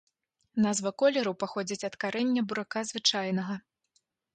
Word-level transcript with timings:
Назва 0.65 0.93
колеру 1.01 1.33
паходзіць 1.45 1.87
ад 1.91 1.95
карэння 2.07 2.41
бурака 2.51 2.79
звычайнага. 2.95 3.65